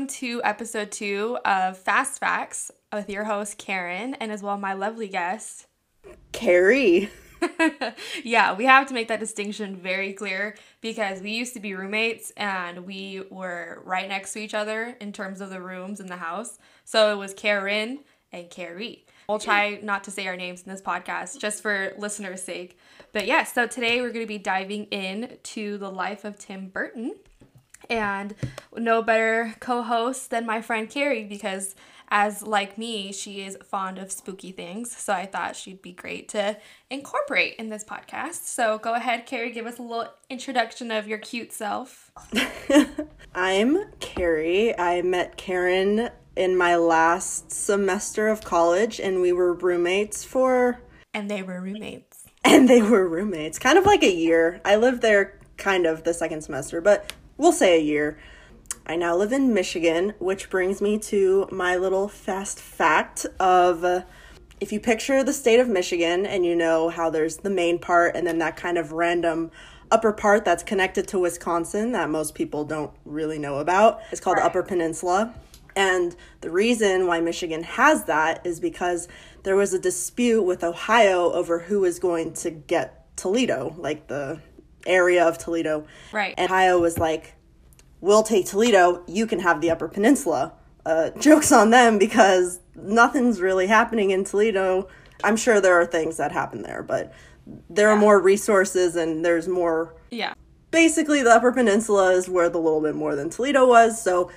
[0.00, 4.72] Welcome to episode two of Fast Facts with your host Karen and as well my
[4.72, 5.66] lovely guest
[6.32, 7.10] Carrie.
[8.24, 12.30] yeah, we have to make that distinction very clear because we used to be roommates
[12.38, 16.16] and we were right next to each other in terms of the rooms in the
[16.16, 16.58] house.
[16.86, 17.98] So it was Karen
[18.32, 19.04] and Carrie.
[19.28, 22.78] We'll try not to say our names in this podcast just for listeners' sake.
[23.12, 26.68] But yeah, so today we're going to be diving in to the life of Tim
[26.68, 27.16] Burton.
[27.90, 28.34] And
[28.76, 31.74] no better co host than my friend Carrie because
[32.10, 34.96] as like me, she is fond of spooky things.
[34.96, 36.56] So I thought she'd be great to
[36.90, 38.46] incorporate in this podcast.
[38.46, 42.10] So go ahead, Carrie, give us a little introduction of your cute self.
[43.34, 44.76] I'm Carrie.
[44.76, 50.80] I met Karen in my last semester of college, and we were roommates for.
[51.14, 52.18] And they were roommates.
[52.42, 54.62] And they were roommates, kind of like a year.
[54.64, 58.18] I lived there kind of the second semester, but we'll say a year.
[58.86, 64.02] I now live in Michigan, which brings me to my little fast fact of uh,
[64.60, 68.14] if you picture the state of Michigan and you know how there's the main part
[68.14, 69.50] and then that kind of random
[69.90, 74.00] upper part that's connected to Wisconsin that most people don't really know about.
[74.12, 74.42] It's called right.
[74.42, 75.34] the Upper Peninsula.
[75.74, 79.08] And the reason why Michigan has that is because
[79.44, 84.40] there was a dispute with Ohio over who was going to get Toledo, like the
[84.90, 85.86] area of Toledo.
[86.12, 86.34] Right.
[86.36, 87.34] And Ohio was like,
[88.00, 90.52] we'll take Toledo, you can have the Upper Peninsula.
[90.84, 94.88] Uh, jokes on them because nothing's really happening in Toledo.
[95.22, 97.12] I'm sure there are things that happen there, but
[97.68, 97.94] there yeah.
[97.94, 99.94] are more resources and there's more.
[100.10, 100.34] Yeah.
[100.70, 104.30] Basically, the Upper Peninsula is worth a little bit more than Toledo was, so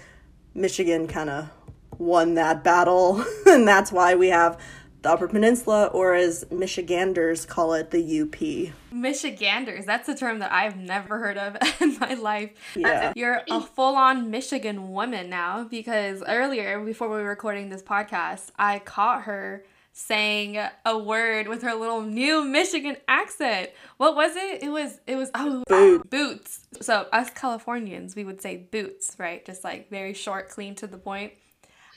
[0.56, 1.50] Michigan kind of
[1.98, 4.60] won that battle, and that's why we have
[5.04, 8.74] the Upper Peninsula, or as Michiganders call it, the UP.
[8.92, 12.52] Michiganders, that's a term that I've never heard of in my life.
[12.76, 13.12] Yeah.
[13.16, 18.52] You're a full on Michigan woman now because earlier, before we were recording this podcast,
[18.58, 23.72] I caught her saying a word with her little new Michigan accent.
[23.98, 24.64] What was it?
[24.64, 26.10] It was it was oh boots.
[26.10, 26.60] boots.
[26.82, 29.46] So us Californians, we would say boots, right?
[29.46, 31.34] Just like very short, clean to the point.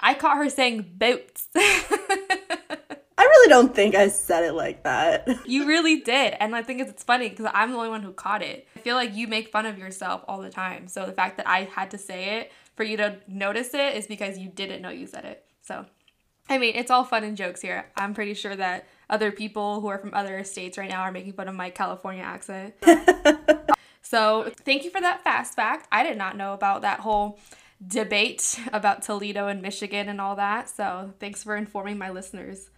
[0.00, 1.48] I caught her saying boots.
[3.46, 5.28] I really don't think I said it like that.
[5.46, 6.34] You really did.
[6.40, 8.66] And I think it's funny because I'm the only one who caught it.
[8.74, 10.88] I feel like you make fun of yourself all the time.
[10.88, 14.06] So the fact that I had to say it for you to notice it is
[14.06, 15.44] because you didn't know you said it.
[15.62, 15.86] So,
[16.48, 17.86] I mean, it's all fun and jokes here.
[17.96, 21.34] I'm pretty sure that other people who are from other states right now are making
[21.34, 22.74] fun of my California accent.
[24.02, 25.86] so, thank you for that fast fact.
[25.92, 27.38] I did not know about that whole
[27.86, 30.68] debate about Toledo and Michigan and all that.
[30.68, 32.70] So, thanks for informing my listeners.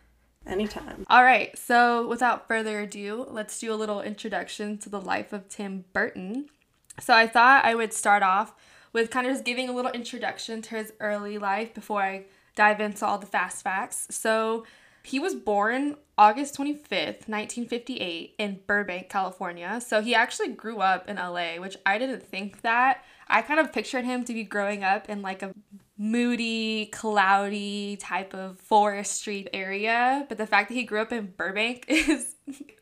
[0.49, 1.05] Anytime.
[1.09, 5.49] All right, so without further ado, let's do a little introduction to the life of
[5.49, 6.49] Tim Burton.
[7.01, 8.55] So I thought I would start off
[8.93, 12.25] with kind of just giving a little introduction to his early life before I
[12.57, 14.09] dive into all the fast facts.
[14.11, 14.65] So
[15.05, 19.81] he was born August 25th, 1958, in Burbank, California.
[19.81, 23.05] So he actually grew up in LA, which I didn't think that.
[23.29, 25.53] I kind of pictured him to be growing up in like a
[25.99, 30.25] moody, cloudy type of forestry area.
[30.29, 32.37] But the fact that he grew up in Burbank is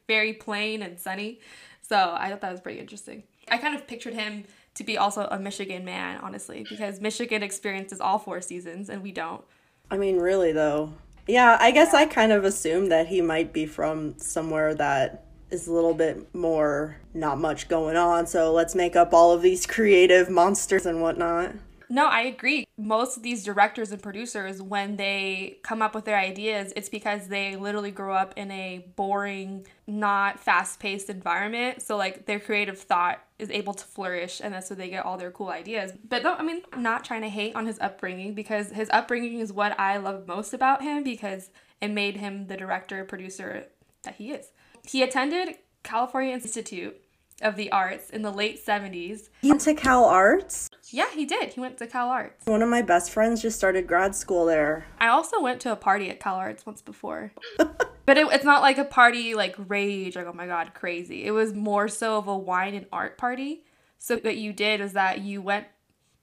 [0.07, 1.41] very plain and sunny.
[1.83, 3.23] So I thought that was pretty interesting.
[3.51, 4.45] I kind of pictured him
[4.75, 9.13] to be also a Michigan man, honestly, because Michigan experiences all four seasons and we
[9.13, 9.43] don't.
[9.91, 10.93] I mean, really, though.
[11.27, 15.69] Yeah, I guess I kind of assumed that he might be from somewhere that is
[15.69, 18.27] a little bit more not much going on.
[18.27, 21.55] So let's make up all of these creative monsters and whatnot.
[21.89, 22.67] No, I agree.
[22.77, 27.29] Most of these directors and producers, when they come up with their ideas, it's because
[27.29, 31.83] they literally grew up in a boring, not fast paced environment.
[31.83, 35.17] So, like, their creative thought is able to flourish, and that's where they get all
[35.17, 35.93] their cool ideas.
[36.09, 39.53] But no, I mean, not trying to hate on his upbringing because his upbringing is
[39.53, 41.51] what I love most about him because
[41.81, 43.67] it made him the director, producer
[44.03, 44.51] that he is.
[44.85, 47.01] He attended California Institute
[47.43, 49.29] of the Arts in the late 70s.
[49.43, 50.71] He went to Cal Arts?
[50.91, 51.53] Yeah, he did.
[51.53, 52.47] He went to Cal Arts.
[52.47, 54.87] One of my best friends just started grad school there.
[54.99, 57.33] I also went to a party at Cal Arts once before.
[57.59, 61.25] but it, it's not like a party like rage, like, oh my God, crazy.
[61.25, 63.65] It was more so of a wine and art party.
[63.99, 65.67] So, what you did is that you went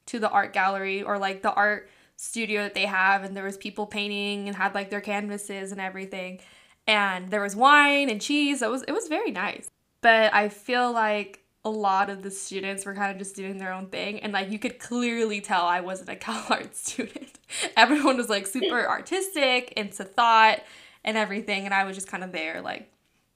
[0.08, 3.58] to the art gallery or like the art studio that they have, and there was
[3.58, 6.40] people painting and had like their canvases and everything.
[6.86, 8.62] And there was wine and cheese.
[8.62, 9.70] it was it was very nice
[10.04, 13.74] but I feel like a lot of the students were kind of just doing their
[13.74, 17.40] own thing and like you could clearly tell I wasn't a Cal Arts student.
[17.76, 20.60] Everyone was like super artistic, into thought
[21.04, 22.94] and everything and I was just kind of there like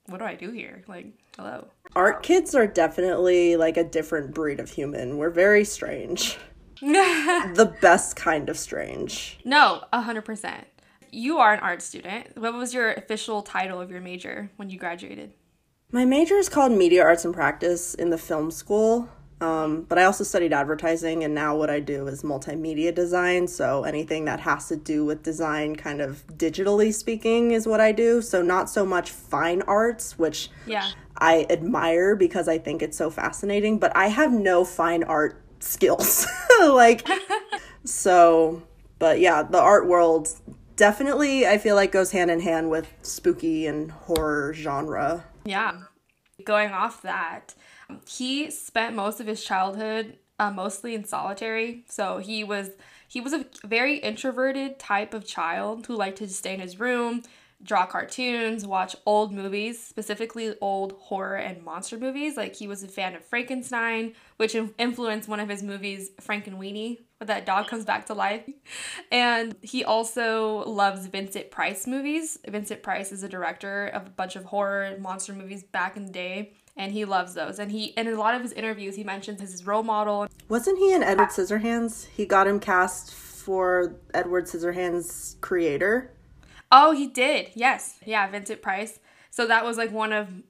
[0.08, 0.82] what do I do here?
[0.88, 1.06] Like,
[1.36, 1.68] hello.
[1.94, 5.18] Art kids are definitely like a different breed of human.
[5.18, 6.38] We're very strange.
[6.80, 9.38] the best kind of strange.
[9.44, 10.64] No, 100%.
[11.10, 12.38] You are an art student.
[12.38, 15.32] What was your official title of your major when you graduated?
[15.90, 19.08] My major is called Media Arts and Practice in the film school.
[19.40, 23.48] Um, but I also studied advertising, and now what I do is multimedia design.
[23.48, 27.92] So anything that has to do with design, kind of digitally speaking, is what I
[27.92, 28.20] do.
[28.20, 30.90] So not so much fine arts, which Yeah.
[31.16, 36.26] I admire because I think it's so fascinating, but I have no fine art skills.
[36.60, 37.08] like,
[37.84, 38.62] so,
[38.98, 40.28] but yeah, the art world
[40.76, 45.24] definitely, I feel like, goes hand in hand with spooky and horror genre.
[45.44, 45.82] Yeah.
[46.44, 47.54] Going off that,
[48.06, 51.84] he spent most of his childhood uh, mostly in solitary.
[51.88, 52.70] So he was
[53.08, 57.22] he was a very introverted type of child who liked to stay in his room,
[57.62, 62.36] draw cartoons, watch old movies, specifically old horror and monster movies.
[62.36, 67.26] Like he was a fan of Frankenstein, which influenced one of his movies, Frankenweenie, where
[67.26, 68.44] that dog comes back to life.
[69.10, 72.38] And he also loves Vincent Price movies.
[72.46, 76.06] Vincent Price is a director of a bunch of horror and monster movies back in
[76.06, 76.52] the day.
[76.76, 77.58] And he loves those.
[77.58, 80.28] And he, in a lot of his interviews, he mentions his role model.
[80.48, 82.06] Wasn't he in Edward Scissorhands?
[82.06, 86.12] He got him cast for Edward Scissorhands' creator.
[86.70, 87.50] Oh, he did.
[87.54, 87.98] Yes.
[88.04, 89.00] Yeah, Vincent Price.
[89.30, 90.42] So that was like one of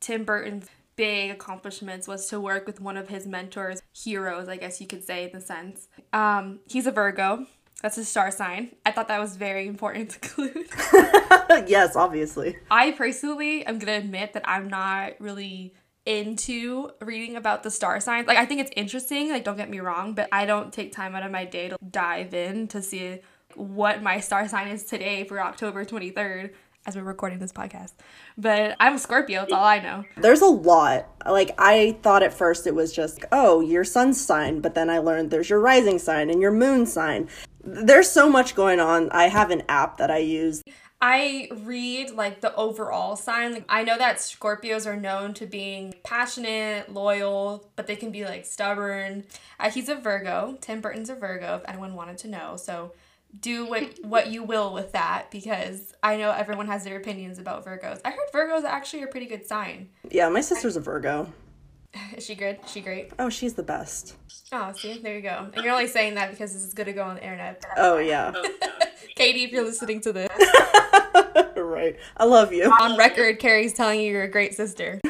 [0.00, 4.80] Tim Burton's big accomplishments was to work with one of his mentors, heroes, I guess
[4.80, 5.88] you could say in the sense.
[6.12, 7.46] Um, he's a Virgo.
[7.82, 8.74] That's his star sign.
[8.84, 10.66] I thought that was very important to include.
[11.68, 12.56] yes, obviously.
[12.70, 15.74] I personally am gonna admit that I'm not really
[16.04, 18.26] into reading about the star signs.
[18.26, 21.14] Like I think it's interesting, like don't get me wrong, but I don't take time
[21.14, 23.20] out of my day to dive in to see
[23.54, 26.50] what my star sign is today for October 23rd
[26.86, 27.92] as we're recording this podcast.
[28.36, 30.04] But I'm a Scorpio, that's all I know.
[30.16, 31.08] There's a lot.
[31.26, 34.98] Like I thought at first it was just, oh, your sun's sign, but then I
[34.98, 37.28] learned there's your rising sign and your moon sign.
[37.62, 39.10] There's so much going on.
[39.10, 40.62] I have an app that I use.
[41.00, 43.52] I read like the overall sign.
[43.52, 48.24] Like, I know that Scorpios are known to being passionate, loyal, but they can be
[48.24, 49.24] like stubborn.
[49.60, 50.56] Uh, he's a Virgo.
[50.60, 51.56] Tim Burton's a Virgo.
[51.56, 52.92] If anyone wanted to know, so
[53.38, 57.64] do what what you will with that because I know everyone has their opinions about
[57.64, 58.00] Virgos.
[58.04, 59.90] I heard Virgos are actually are a pretty good sign.
[60.10, 61.32] Yeah, my sister's a Virgo.
[62.16, 62.58] Is she good?
[62.64, 63.12] Is she great?
[63.18, 64.16] Oh, she's the best.
[64.52, 65.48] Oh, see, there you go.
[65.54, 67.64] And you're only saying that because this is gonna go on the internet.
[67.76, 68.32] Oh yeah.
[68.34, 68.48] Oh,
[69.16, 70.30] Katie, if you're listening to this,
[71.56, 71.96] right.
[72.16, 72.64] I love you.
[72.64, 75.00] on record, Carrie's telling you you're a great sister.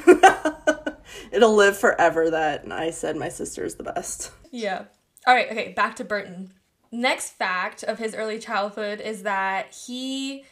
[1.30, 4.32] It'll live forever that I said my sister is the best.
[4.50, 4.84] Yeah.
[5.26, 6.52] All right, okay, back to Burton.
[6.90, 10.44] Next fact of his early childhood is that he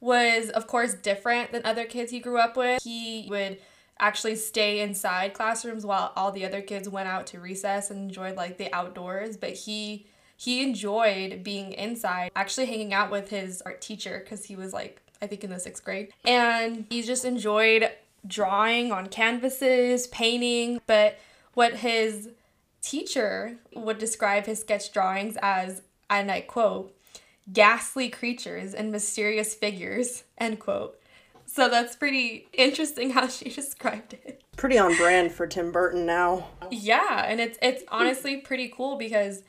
[0.00, 2.82] was, of course, different than other kids he grew up with.
[2.82, 3.58] He would
[3.98, 8.36] actually stay inside classrooms while all the other kids went out to recess and enjoyed
[8.36, 13.80] like the outdoors, but he he enjoyed being inside, actually hanging out with his art
[13.80, 16.12] teacher because he was like I think in the 6th grade.
[16.24, 17.88] And he just enjoyed
[18.26, 21.16] drawing on canvases, painting, but
[21.54, 22.30] what his
[22.82, 26.94] teacher would describe his sketch drawings as, and I quote,
[27.52, 30.98] ghastly creatures and mysterious figures, end quote.
[31.46, 34.42] So that's pretty interesting how she described it.
[34.56, 36.48] Pretty on brand for Tim Burton now.
[36.70, 39.42] Yeah, and it's it's honestly pretty cool because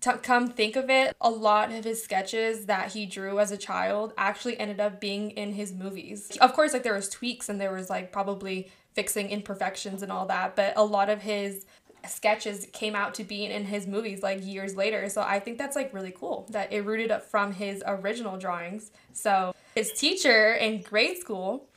[0.00, 3.56] to come think of it, a lot of his sketches that he drew as a
[3.56, 6.36] child actually ended up being in his movies.
[6.40, 10.26] Of course, like there was tweaks and there was like probably fixing imperfections and all
[10.26, 11.66] that, but a lot of his
[12.06, 15.08] sketches came out to be in his movies like years later.
[15.08, 18.90] So I think that's like really cool that it rooted up from his original drawings.
[19.12, 21.68] So his teacher in grade school,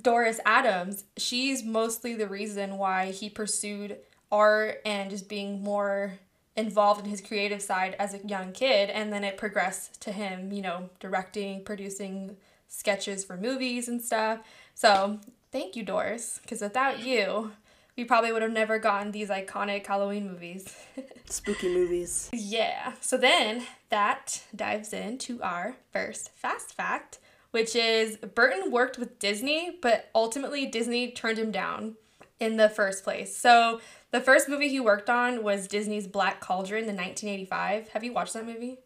[0.00, 3.96] Doris Adams, she's mostly the reason why he pursued
[4.30, 6.18] art and just being more
[6.56, 10.52] involved in his creative side as a young kid and then it progressed to him,
[10.52, 12.36] you know, directing, producing
[12.68, 14.40] sketches for movies and stuff.
[14.74, 15.20] So,
[15.52, 17.52] thank you Doris, because without you,
[17.96, 20.74] we probably would have never gotten these iconic Halloween movies.
[21.26, 22.28] Spooky movies.
[22.32, 22.94] yeah.
[23.00, 27.18] So then that dives into our first fast fact,
[27.52, 31.96] which is Burton worked with Disney, but ultimately Disney turned him down
[32.40, 33.36] in the first place.
[33.36, 37.88] So the first movie he worked on was Disney's Black Cauldron in 1985.
[37.90, 38.78] Have you watched that movie?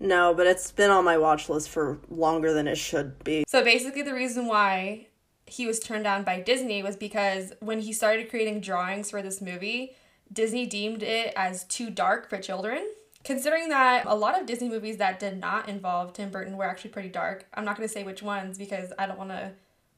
[0.00, 3.44] No, but it's been on my watch list for longer than it should be.
[3.46, 5.06] So basically, the reason why
[5.46, 9.40] he was turned down by Disney was because when he started creating drawings for this
[9.40, 9.94] movie,
[10.32, 12.86] Disney deemed it as too dark for children.
[13.24, 16.90] Considering that a lot of Disney movies that did not involve Tim Burton were actually
[16.90, 17.46] pretty dark.
[17.54, 19.52] I'm not going to say which ones because I don't want to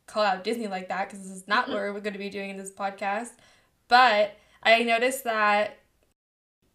[0.07, 2.51] call out Disney like that because this is not what we're going to be doing
[2.51, 3.31] in this podcast.
[3.89, 5.79] But I noticed that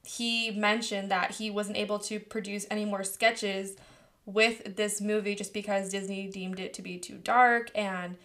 [0.03, 3.75] he mentioned that he wasn't able to produce any more sketches
[4.25, 8.17] with this movie just because Disney deemed it to be too dark and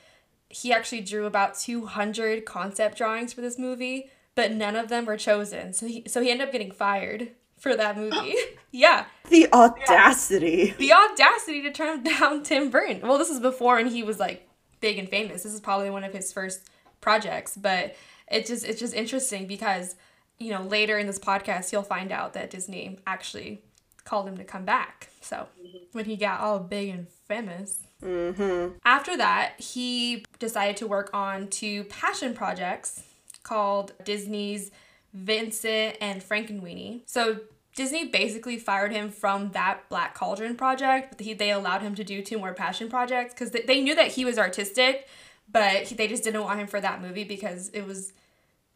[0.48, 5.16] he actually drew about 200 concept drawings for this movie, but none of them were
[5.16, 5.72] chosen.
[5.72, 8.34] So he so he ended up getting fired for that movie.
[8.70, 9.06] yeah.
[9.28, 10.74] The audacity.
[10.78, 13.00] The audacity to turn down Tim Burton.
[13.02, 14.48] Well, this is before and he was like
[14.80, 15.42] big and famous.
[15.42, 16.68] This is probably one of his first
[17.00, 17.96] projects, but
[18.30, 19.96] it just it's just interesting because
[20.38, 23.62] you know later in this podcast you'll find out that Disney actually
[24.04, 25.10] called him to come back.
[25.20, 25.48] So
[25.92, 27.82] when he got all big and famous.
[28.02, 28.76] Mm-hmm.
[28.84, 33.02] After that, he decided to work on two passion projects
[33.42, 34.70] called Disney's
[35.14, 37.00] Vincent and Frankenweenie.
[37.06, 37.40] So
[37.74, 42.04] Disney basically fired him from that Black Cauldron project, but he, they allowed him to
[42.04, 45.08] do two more passion projects because they, they knew that he was artistic,
[45.50, 48.12] but he, they just didn't want him for that movie because it was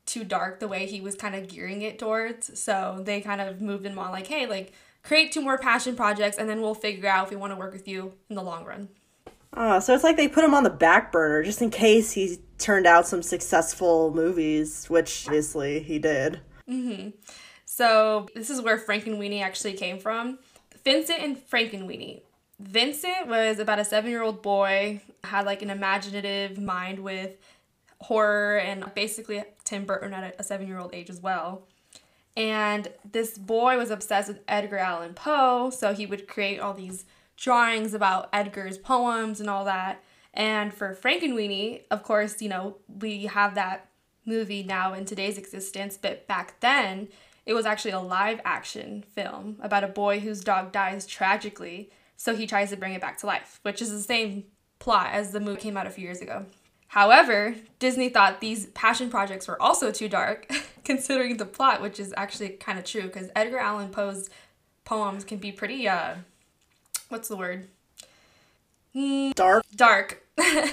[0.07, 2.59] too dark the way he was kind of gearing it towards.
[2.59, 4.73] So they kind of moved him on, like, hey, like,
[5.03, 7.73] create two more passion projects and then we'll figure out if we want to work
[7.73, 8.89] with you in the long run.
[9.53, 12.39] Oh, so it's like they put him on the back burner just in case he
[12.59, 16.41] turned out some successful movies, which obviously he did.
[16.69, 17.11] Mm-hmm.
[17.65, 20.39] So this is where Frankenweenie actually came from.
[20.85, 22.23] Vincent and Frankenweenie.
[22.61, 27.37] Vincent was about a seven-year-old boy, had like an imaginative mind with
[28.01, 31.63] horror and basically Tim Burton at a seven-year-old age as well.
[32.37, 37.05] And this boy was obsessed with Edgar Allan Poe, so he would create all these
[37.41, 40.05] drawings about Edgar's poems and all that.
[40.33, 43.89] And for Frankenweenie, of course, you know, we have that
[44.25, 47.09] movie now in today's existence, but back then
[47.47, 52.37] it was actually a live action film about a boy whose dog dies tragically, so
[52.37, 54.45] he tries to bring it back to life, which is the same
[54.79, 56.45] plot as the movie came out a few years ago.
[56.89, 60.47] However, Disney thought these passion projects were also too dark,
[60.85, 64.29] considering the plot, which is actually kind of true because Edgar Allan Poe's
[64.85, 66.17] poems can be pretty, uh,
[67.11, 67.69] what's the word?
[68.95, 69.65] Mm, dark.
[69.77, 70.23] Dark.
[70.39, 70.73] I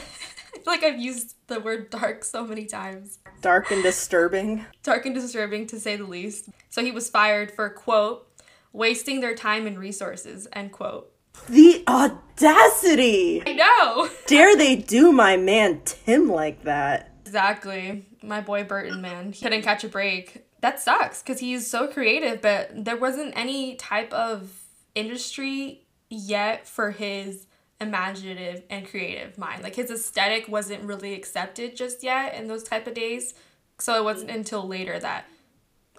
[0.54, 3.20] feel like I've used the word dark so many times.
[3.42, 4.66] Dark and disturbing.
[4.84, 6.50] Dark and disturbing, to say the least.
[6.70, 8.28] So he was fired for, quote,
[8.72, 11.12] wasting their time and resources, end quote.
[11.50, 13.44] The audacity!
[13.46, 14.10] I know!
[14.28, 17.14] Dare they do my man Tim like that?
[17.26, 18.06] Exactly.
[18.24, 19.32] My boy Burton, man.
[19.32, 20.46] He couldn't catch a break.
[20.62, 24.50] That sucks because he's so creative, but there wasn't any type of
[24.96, 27.48] industry yet for his
[27.80, 29.64] imaginative and creative mind.
[29.64, 33.34] Like his aesthetic wasn't really accepted just yet in those type of days.
[33.80, 35.26] So it wasn't until later that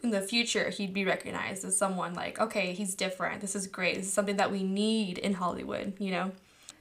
[0.03, 3.41] in the future he'd be recognized as someone like, okay, he's different.
[3.41, 3.97] This is great.
[3.97, 6.33] This is something that we need in Hollywood, you know.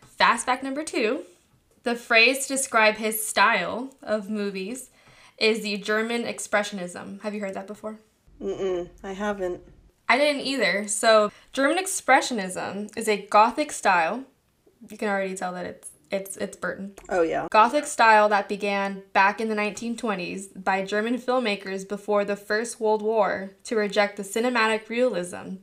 [0.01, 1.23] Fast fact number 2.
[1.83, 4.89] The phrase to describe his style of movies
[5.37, 7.21] is the German expressionism.
[7.21, 7.99] Have you heard that before?
[8.41, 9.61] Mm-mm, I haven't.
[10.09, 10.87] I didn't either.
[10.87, 14.23] So, German expressionism is a gothic style.
[14.89, 16.93] You can already tell that it's it's it's Burton.
[17.09, 17.47] Oh yeah.
[17.51, 23.01] Gothic style that began back in the 1920s by German filmmakers before the First World
[23.01, 25.55] War to reject the cinematic realism.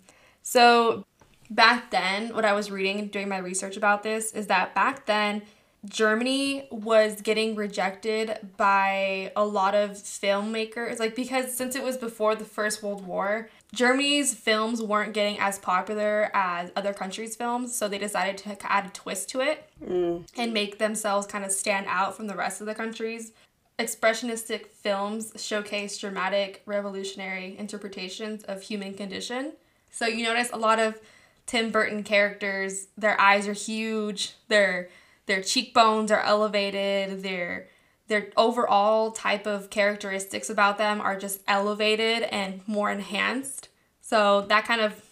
[0.43, 1.05] So
[1.51, 5.07] back then, what I was reading and doing my research about this is that back
[5.07, 5.43] then
[5.87, 12.35] Germany was getting rejected by a lot of filmmakers like because since it was before
[12.35, 17.89] the First World War, Germany's films weren't getting as popular as other countries' films, so
[17.89, 20.25] they decided to add a twist to it mm.
[20.37, 23.33] and make themselves kind of stand out from the rest of the countries.
[23.79, 29.53] Expressionistic films showcase dramatic, revolutionary interpretations of human condition.
[29.91, 31.01] So you notice a lot of
[31.47, 34.89] Tim Burton characters, their eyes are huge, their
[35.27, 37.69] their cheekbones are elevated, their
[38.09, 43.69] their overall type of characteristics about them are just elevated and more enhanced.
[44.01, 45.03] So that kind of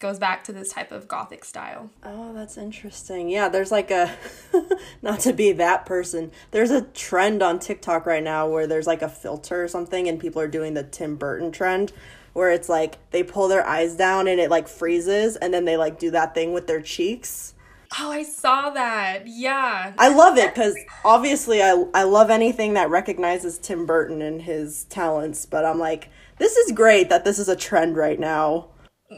[0.00, 1.90] goes back to this type of gothic style.
[2.02, 3.28] Oh, that's interesting.
[3.28, 4.16] Yeah, there's like a
[5.02, 6.32] not to be that person.
[6.50, 10.18] There's a trend on TikTok right now where there's like a filter or something and
[10.18, 11.92] people are doing the Tim Burton trend
[12.32, 15.76] where it's like they pull their eyes down and it like freezes and then they
[15.76, 17.54] like do that thing with their cheeks
[17.98, 19.26] Oh, I saw that.
[19.26, 19.92] Yeah.
[19.98, 24.84] I love it because obviously I, I love anything that recognizes Tim Burton and his
[24.84, 28.68] talents, but I'm like, this is great that this is a trend right now.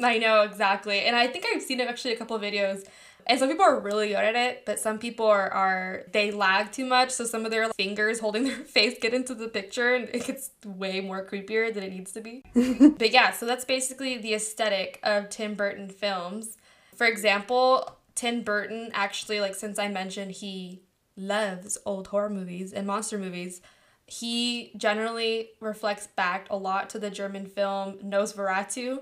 [0.03, 1.01] I know, exactly.
[1.01, 2.87] And I think I've seen it actually a couple of videos.
[3.27, 6.73] And some people are really good at it, but some people are, are they lag
[6.73, 7.11] too much.
[7.11, 10.51] So some of their fingers holding their face get into the picture and it gets
[10.65, 12.43] way more creepier than it needs to be.
[12.99, 16.57] but yeah, so that's basically the aesthetic of Tim Burton films.
[16.97, 20.83] For example, Tim Burton actually like since I mentioned he
[21.17, 23.61] loves old horror movies and monster movies,
[24.07, 29.01] he generally reflects back a lot to the German film Nosferatu.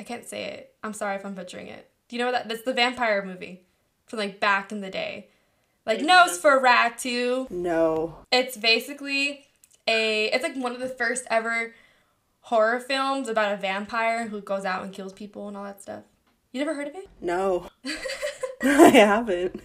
[0.00, 0.74] I can't say it.
[0.82, 1.90] I'm sorry if I'm butchering it.
[2.08, 2.48] Do you know that?
[2.48, 3.66] That's the vampire movie
[4.06, 5.28] from like back in the day.
[5.84, 7.50] Like Nosferatu.
[7.50, 8.18] No.
[8.30, 9.46] It's basically
[9.86, 10.26] a.
[10.26, 11.74] It's like one of the first ever
[12.42, 16.04] horror films about a vampire who goes out and kills people and all that stuff.
[16.52, 17.08] You never heard of it?
[17.20, 17.68] No.
[18.62, 19.60] I haven't.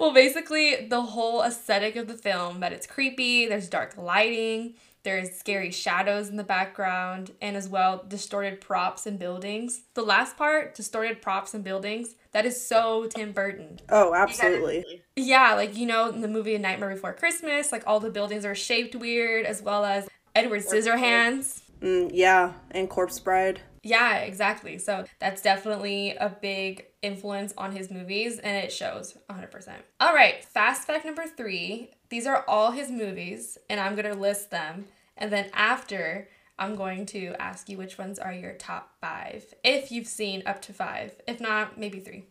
[0.00, 5.32] Well, basically, the whole aesthetic of the film that it's creepy, there's dark lighting, there's
[5.32, 9.82] scary shadows in the background, and as well, distorted props and buildings.
[9.94, 13.80] The last part, distorted props and buildings, that is so Tim Burton.
[13.88, 15.02] Oh, absolutely.
[15.16, 18.44] Yeah, like you know, in the movie A Nightmare Before Christmas, like all the buildings
[18.44, 21.60] are shaped weird, as well as Edward Scissorhands.
[21.80, 23.60] Mm, yeah, and Corpse Bride.
[23.88, 24.76] Yeah, exactly.
[24.78, 29.72] So that's definitely a big influence on his movies, and it shows 100%.
[30.00, 31.90] All right, fast fact number three.
[32.10, 34.84] These are all his movies, and I'm going to list them.
[35.16, 36.28] And then after,
[36.58, 40.60] I'm going to ask you which ones are your top five, if you've seen up
[40.62, 41.14] to five.
[41.26, 42.24] If not, maybe three.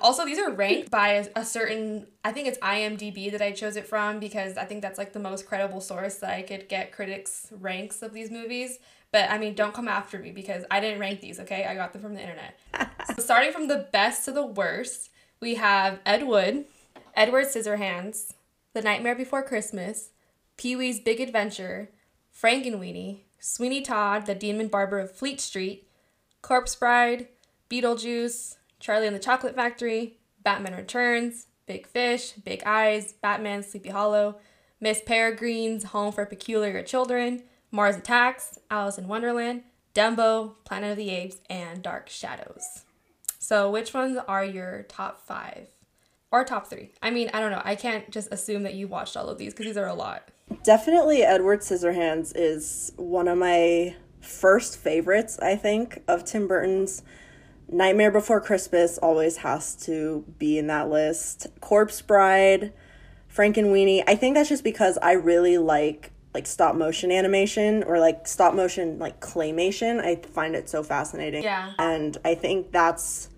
[0.00, 3.76] Also, these are ranked by a, a, certain, I think it's IMDb that I chose
[3.76, 6.92] it from because I think that's like the most credible source that I could get
[6.92, 8.78] critics' ranks of these movies.
[9.12, 11.66] But I mean, don't come after me because I didn't rank these, okay?
[11.66, 12.58] I got them from the internet.
[13.06, 16.64] so, starting from the best to the worst, we have Ed Wood,
[17.14, 18.32] Edward Scissorhands,
[18.72, 20.10] The Nightmare Before Christmas,
[20.56, 21.90] Pee Wee's Big Adventure,
[22.34, 25.88] Frankenweenie, Sweeney Todd, The Demon Barber of Fleet Street,
[26.40, 27.28] Corpse Bride,
[27.68, 34.36] Beetlejuice, Charlie and the Chocolate Factory, Batman Returns, Big Fish, Big Eyes, Batman Sleepy Hollow,
[34.80, 37.42] Miss Peregrine's Home for Peculiar Children,
[37.72, 39.62] Mars Attacks, Alice in Wonderland,
[39.94, 42.84] Dumbo, Planet of the Apes, and Dark Shadows.
[43.38, 45.68] So, which ones are your top five?
[46.30, 46.92] Or top three?
[47.02, 47.62] I mean, I don't know.
[47.64, 50.28] I can't just assume that you watched all of these because these are a lot.
[50.62, 57.02] Definitely Edward Scissorhands is one of my first favorites, I think, of Tim Burton's
[57.68, 61.46] Nightmare Before Christmas always has to be in that list.
[61.60, 62.72] Corpse Bride,
[63.34, 64.04] Frankenweenie.
[64.06, 68.54] I think that's just because I really like like stop motion animation or like stop
[68.54, 70.00] motion like claymation.
[70.00, 71.42] I find it so fascinating.
[71.42, 71.72] Yeah.
[71.78, 73.28] And I think that's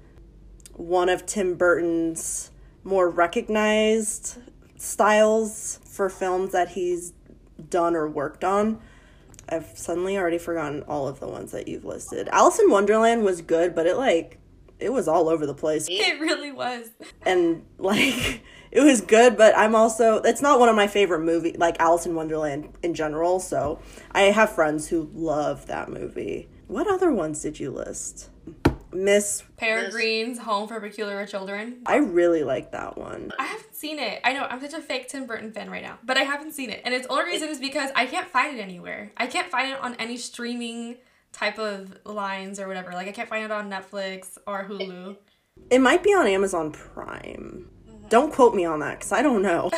[0.73, 2.51] one of Tim Burton's
[2.85, 4.39] more recognized
[4.77, 7.13] styles for films that he's
[7.71, 8.81] done or worked on.
[9.49, 12.29] I've suddenly already forgotten all of the ones that you've listed.
[12.33, 14.39] Alice in Wonderland was good, but it like
[14.79, 15.87] it was all over the place.
[15.89, 16.89] It really was.
[17.23, 18.43] And like
[18.75, 22.07] it was good, but I'm also it's not one of my favorite movie like Alice
[22.07, 23.79] in Wonderland in general, so
[24.11, 26.49] I have friends who love that movie.
[26.67, 28.31] What other ones did you list?
[28.93, 31.83] Miss Peregrine's Home for Peculiar Children.
[31.87, 33.33] I really like that one.
[33.39, 34.21] I haven't seen it.
[34.25, 36.71] I know I'm such a fake Tim Burton fan right now, but I haven't seen
[36.71, 39.13] it, and its only reason is because I can't find it anywhere.
[39.17, 40.97] I can't find it on any streaming
[41.33, 42.93] type of lines or whatever.
[42.93, 45.17] Like I can't find it on Netflix or Hulu.
[45.71, 47.69] It might be on Amazon Prime.
[48.09, 49.71] Don't quote me on that because I don't know.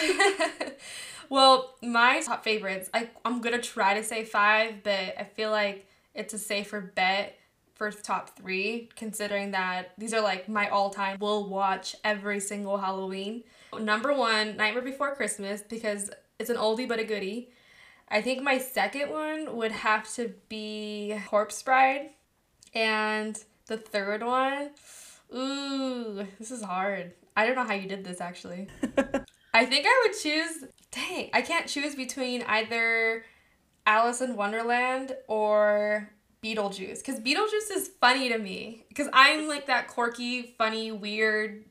[1.28, 5.86] well, my top favorites, I, I'm gonna try to say five, but I feel like
[6.14, 7.38] it's a safer bet
[7.74, 12.78] for top three, considering that these are like my all time, will watch every single
[12.78, 13.44] Halloween.
[13.78, 17.50] Number one, Nightmare Before Christmas, because it's an oldie but a goodie.
[18.08, 22.10] I think my second one would have to be Corpse Bride.
[22.74, 24.70] And the third one,
[25.34, 27.12] ooh, this is hard.
[27.36, 28.68] I don't know how you did this actually.
[29.54, 33.24] I think I would choose, dang, I can't choose between either
[33.86, 36.10] Alice in Wonderland or
[36.42, 41.64] Beetlejuice because Beetlejuice is funny to me because I'm like that quirky, funny, weird,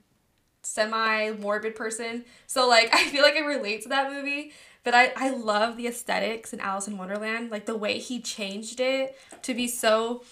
[0.62, 2.26] semi morbid person.
[2.48, 4.52] So like I feel like I relate to that movie.
[4.84, 8.80] But I, I love the aesthetics in Alice in Wonderland, like the way he changed
[8.80, 10.24] it to be so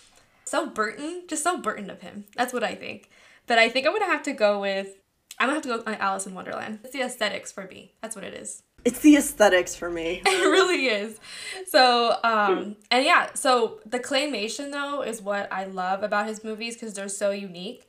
[0.46, 2.26] so Burton, just so Burton of him.
[2.36, 3.10] That's what I think.
[3.48, 4.96] But I think I'm gonna have to go with
[5.40, 6.80] I'm gonna have to go on Alice in Wonderland.
[6.84, 7.94] It's the aesthetics for me.
[8.02, 8.64] That's what it is.
[8.86, 10.22] It's the aesthetics for me.
[10.26, 11.20] it really is.
[11.68, 16.76] So, um, and yeah, so the claymation though is what I love about his movies
[16.76, 17.88] because they're so unique.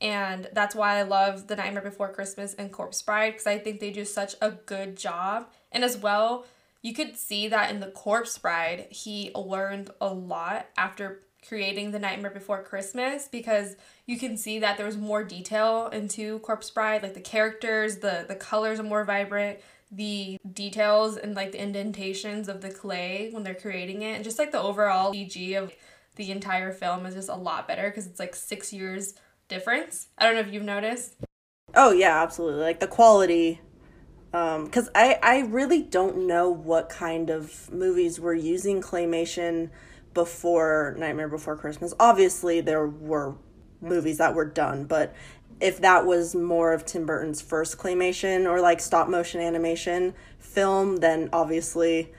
[0.00, 3.80] And that's why I love The Nightmare Before Christmas and Corpse Bride because I think
[3.80, 5.48] they do such a good job.
[5.72, 6.44] And as well,
[6.82, 11.98] you could see that in The Corpse Bride, he learned a lot after creating The
[11.98, 17.14] Nightmare Before Christmas because you can see that there's more detail into Corpse Bride, like
[17.14, 19.58] the characters, the the colors are more vibrant
[19.90, 24.38] the details and like the indentations of the clay when they're creating it and just
[24.38, 25.72] like the overall CG of
[26.16, 29.14] the entire film is just a lot better because it's like six years
[29.48, 30.08] difference.
[30.18, 31.14] I don't know if you've noticed.
[31.74, 32.62] Oh yeah, absolutely.
[32.62, 33.60] Like the quality
[34.32, 39.70] um, because I, I really don't know what kind of movies were using claymation
[40.14, 41.94] before Nightmare Before Christmas.
[42.00, 43.36] Obviously, there were
[43.80, 45.14] movies that were done, but
[45.60, 50.96] if that was more of Tim Burton's first claymation or like stop motion animation film,
[50.98, 52.12] then obviously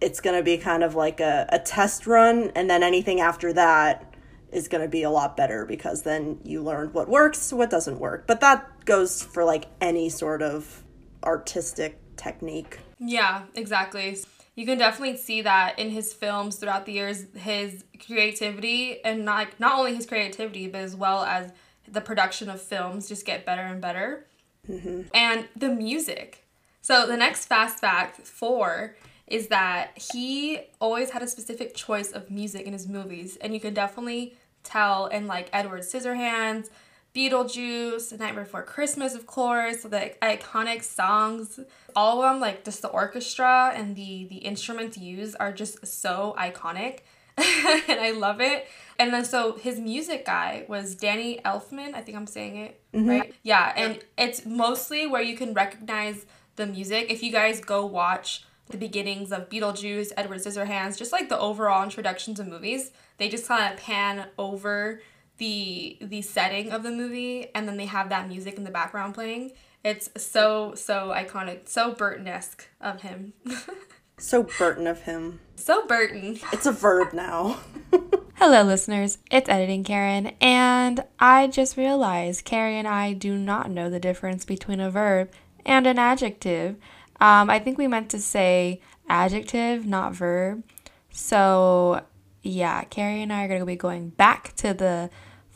[0.00, 3.52] it's going to be kind of like a, a test run, and then anything after
[3.52, 4.14] that
[4.50, 8.00] is going to be a lot better because then you learned what works, what doesn't
[8.00, 8.26] work.
[8.26, 10.82] But that goes for like any sort of
[11.22, 12.78] artistic technique.
[12.98, 14.18] Yeah, exactly.
[14.60, 19.58] You can definitely see that in his films throughout the years, his creativity and not
[19.58, 21.50] not only his creativity, but as well as
[21.88, 24.26] the production of films just get better and better.
[24.68, 25.04] Mm-hmm.
[25.14, 26.44] And the music.
[26.82, 28.96] So the next fast fact four
[29.26, 33.60] is that he always had a specific choice of music in his movies, and you
[33.60, 36.68] can definitely tell in like Edward Scissorhands,
[37.14, 41.58] Beetlejuice, Nightmare Before Christmas, of course, the iconic songs.
[41.96, 46.34] All of them, like just the orchestra and the the instruments used, are just so
[46.38, 47.00] iconic,
[47.36, 48.66] and I love it.
[48.98, 51.94] And then so his music guy was Danny Elfman.
[51.94, 53.08] I think I'm saying it mm-hmm.
[53.08, 53.34] right.
[53.42, 57.10] Yeah, and it's mostly where you can recognize the music.
[57.10, 61.82] If you guys go watch the beginnings of Beetlejuice, Edward Scissorhands, just like the overall
[61.82, 65.00] introduction to movies, they just kind of pan over
[65.40, 69.14] the the setting of the movie and then they have that music in the background
[69.14, 69.50] playing.
[69.82, 73.32] It's so so iconic, so Burton-esque of him.
[74.18, 75.40] so Burton of him.
[75.56, 76.38] So Burton.
[76.52, 77.58] It's a verb now.
[78.34, 79.18] Hello, listeners.
[79.30, 84.44] It's Editing Karen, and I just realized Carrie and I do not know the difference
[84.44, 85.30] between a verb
[85.64, 86.76] and an adjective.
[87.20, 90.64] Um, I think we meant to say adjective, not verb.
[91.10, 92.02] So,
[92.42, 95.10] yeah, Carrie and I are going to be going back to the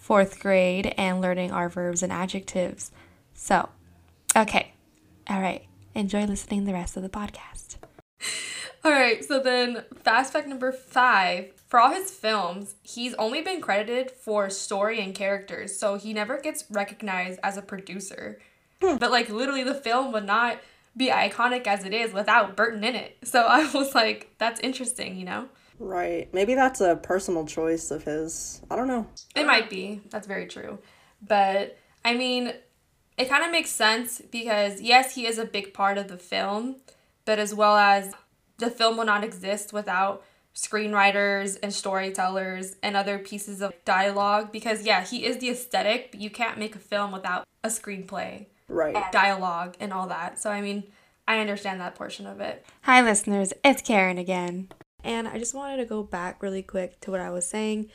[0.05, 2.93] fourth grade and learning our verbs and adjectives.
[3.33, 3.71] So,
[4.37, 4.75] okay.
[5.31, 5.64] All right.
[5.95, 7.77] Enjoy listening the rest of the podcast.
[8.85, 9.25] All right.
[9.25, 14.51] So then, fast fact number five for all his films, he's only been credited for
[14.51, 15.79] story and characters.
[15.79, 18.38] So he never gets recognized as a producer.
[18.83, 18.99] Hmm.
[18.99, 20.59] But, like, literally, the film would not
[20.95, 23.17] be iconic as it is without Burton in it.
[23.25, 25.49] So I was like, that's interesting, you know?
[25.79, 26.33] Right.
[26.33, 28.63] Maybe that's a personal choice of his.
[28.71, 29.07] I don't know.
[29.35, 30.01] It might be.
[30.11, 30.79] That's very true.
[31.27, 32.53] But I mean,
[33.17, 36.77] it kind of makes sense because yes, he is a big part of the film,
[37.25, 38.13] but as well as
[38.59, 44.87] the film will not exist without screenwriters and storytellers and other pieces of dialogue because
[44.87, 48.47] yeah, he is the aesthetic, but you can't make a film without a screenplay.
[48.69, 49.11] Right.
[49.13, 50.39] Dialogue and all that.
[50.41, 50.85] So I mean,
[51.27, 52.65] I understand that portion of it.
[52.83, 54.69] Hi listeners, it's Karen again.
[55.05, 57.90] And I just wanted to go back really quick to what I was saying.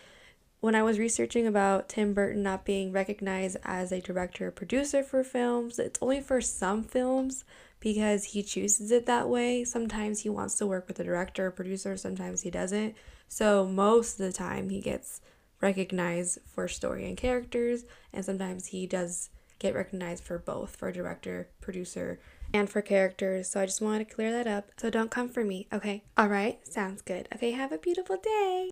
[0.62, 5.02] When I was researching about Tim Burton not being recognized as a director or producer
[5.02, 7.46] for films, it's only for some films
[7.80, 9.64] because he chooses it that way.
[9.64, 12.94] Sometimes he wants to work with a director or producer, sometimes he doesn't.
[13.28, 15.22] So most of the time he gets
[15.62, 21.50] recognized for story and characters, and sometimes he does get recognized for both for director,
[21.62, 22.20] producer,
[22.54, 23.50] and for characters.
[23.50, 24.72] So I just wanted to clear that up.
[24.78, 26.04] So don't come for me, okay?
[26.18, 27.28] All right, sounds good.
[27.36, 28.70] Okay, have a beautiful day.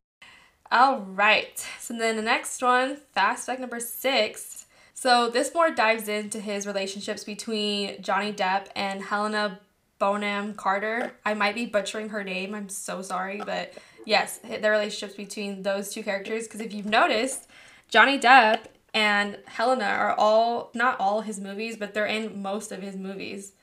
[0.71, 4.65] All right, so then the next one, fast fact number six.
[4.93, 9.59] So this more dives into his relationships between Johnny Depp and Helena
[9.99, 11.13] Bonham Carter.
[11.23, 12.53] I might be butchering her name.
[12.53, 13.73] I'm so sorry, but
[14.05, 16.43] yes, the relationships between those two characters.
[16.43, 17.47] Because if you've noticed,
[17.89, 18.61] Johnny Depp
[18.93, 23.53] and Helena are all not all his movies, but they're in most of his movies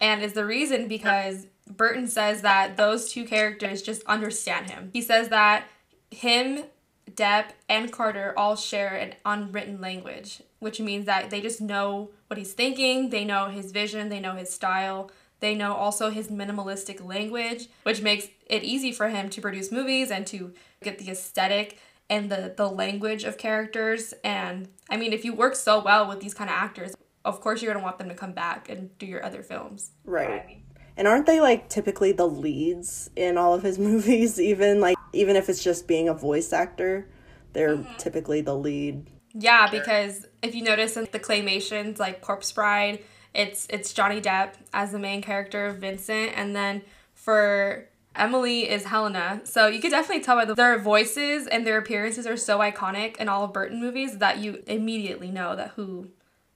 [0.00, 4.90] and is the reason because Burton says that those two characters just understand him.
[4.92, 5.64] He says that
[6.10, 6.64] him,
[7.10, 12.38] Depp, and Carter all share an unwritten language, which means that they just know what
[12.38, 15.10] he's thinking, they know his vision, they know his style,
[15.40, 20.10] they know also his minimalistic language, which makes it easy for him to produce movies
[20.10, 24.12] and to get the aesthetic and the, the language of characters.
[24.22, 27.62] And I mean, if you work so well with these kind of actors, of course
[27.62, 29.92] you're gonna want them to come back and do your other films.
[30.04, 30.62] Right.
[30.96, 34.40] And aren't they like typically the leads in all of his movies?
[34.40, 37.08] Even like even if it's just being a voice actor,
[37.52, 37.96] they're mm-hmm.
[37.96, 39.06] typically the lead.
[39.32, 43.02] Yeah, because if you notice in the claymations like Corpse Bride,
[43.34, 46.82] it's it's Johnny Depp as the main character, Vincent, and then
[47.14, 49.40] for Emily is Helena.
[49.44, 53.28] So you could definitely tell by their voices and their appearances are so iconic in
[53.28, 56.08] all of Burton movies that you immediately know that who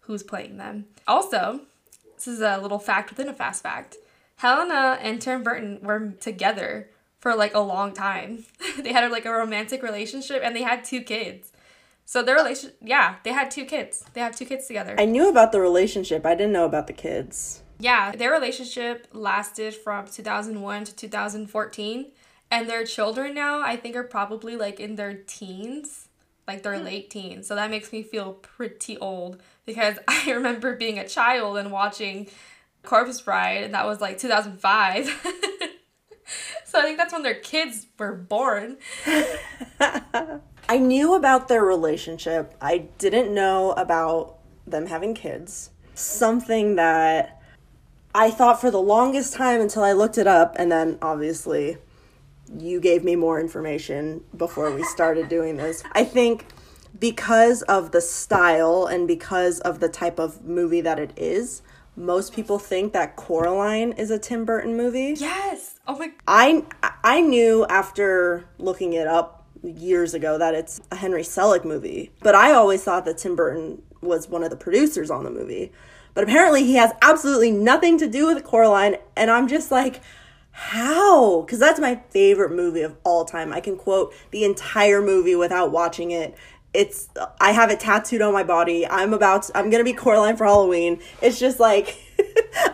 [0.06, 0.86] who's playing them.
[1.06, 1.60] Also,
[2.14, 3.96] this is a little fact within a fast fact.
[4.36, 8.44] Helena and Tim Burton were together for like a long time.
[8.78, 11.52] they had like a romantic relationship and they had two kids.
[12.04, 14.04] So their relation yeah, they had two kids.
[14.12, 14.94] They have two kids together.
[14.98, 16.26] I knew about the relationship.
[16.26, 17.62] I didn't know about the kids.
[17.78, 22.12] Yeah, their relationship lasted from 2001 to 2014,
[22.50, 26.03] and their children now, I think, are probably like in their teens,
[26.46, 26.84] like their Hmm.
[26.84, 27.46] late teens.
[27.46, 32.28] So that makes me feel pretty old because I remember being a child and watching
[32.82, 35.06] Corpse Bride, and that was like 2005.
[36.66, 38.76] so I think that's when their kids were born.
[40.68, 42.54] I knew about their relationship.
[42.60, 45.70] I didn't know about them having kids.
[45.94, 47.40] Something that
[48.14, 51.78] I thought for the longest time until I looked it up, and then obviously
[52.58, 55.82] you gave me more information before we started doing this.
[55.92, 56.46] I think
[56.98, 61.62] because of the style and because of the type of movie that it is,
[61.96, 65.14] most people think that Coraline is a Tim Burton movie.
[65.16, 65.78] Yes.
[65.86, 66.12] Oh my.
[66.26, 66.64] I
[67.02, 72.34] I knew after looking it up years ago that it's a Henry Selick movie, but
[72.34, 75.72] I always thought that Tim Burton was one of the producers on the movie.
[76.14, 80.00] But apparently he has absolutely nothing to do with Coraline, and I'm just like,
[80.56, 81.40] how?
[81.40, 83.52] Because that's my favorite movie of all time.
[83.52, 86.36] I can quote the entire movie without watching it.
[86.72, 87.08] It's
[87.40, 88.86] I have it tattooed on my body.
[88.86, 91.00] I'm about to, I'm gonna be Coraline for Halloween.
[91.20, 91.98] It's just like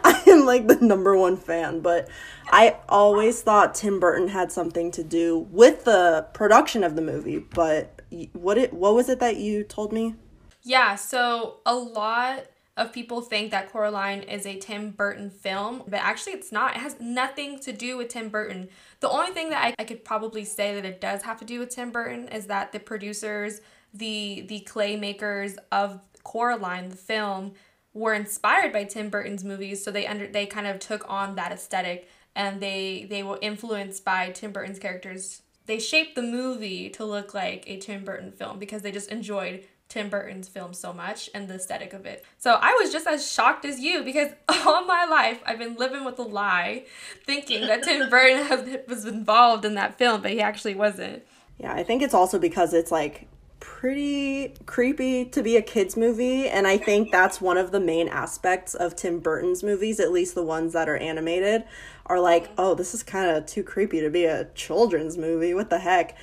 [0.05, 2.11] I am like the number one fan, but
[2.51, 7.39] I always thought Tim Burton had something to do with the production of the movie.
[7.39, 8.03] But
[8.35, 10.17] what it what was it that you told me?
[10.63, 12.45] Yeah, so a lot
[12.81, 16.77] of people think that Coraline is a Tim Burton film, but actually it's not.
[16.77, 18.69] It has nothing to do with Tim Burton.
[19.01, 21.59] The only thing that I, I could probably say that it does have to do
[21.59, 23.61] with Tim Burton is that the producers,
[23.93, 27.53] the the clay makers of Coraline, the film,
[27.93, 31.53] were inspired by Tim Burton's movies, so they under they kind of took on that
[31.53, 35.43] aesthetic and they they were influenced by Tim Burton's characters.
[35.67, 39.67] They shaped the movie to look like a Tim Burton film because they just enjoyed
[39.91, 42.25] Tim Burton's film so much and the aesthetic of it.
[42.39, 46.05] So I was just as shocked as you because all my life I've been living
[46.05, 46.85] with a lie,
[47.27, 51.25] thinking that Tim Burton has, was involved in that film, but he actually wasn't.
[51.59, 53.27] Yeah, I think it's also because it's like
[53.59, 58.09] pretty creepy to be a kids movie and I think that's one of the main
[58.09, 61.65] aspects of Tim Burton's movies, at least the ones that are animated,
[62.07, 62.55] are like, mm-hmm.
[62.59, 65.53] "Oh, this is kind of too creepy to be a children's movie.
[65.53, 66.17] What the heck?"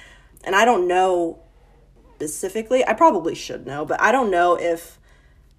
[0.46, 1.40] And I don't know
[2.18, 2.84] specifically.
[2.84, 5.00] I probably should know, but I don't know if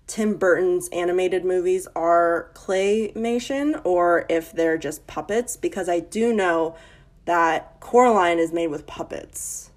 [0.09, 6.75] Tim Burton's animated movies are claymation or if they're just puppets because I do know
[7.27, 9.71] that Coraline is made with puppets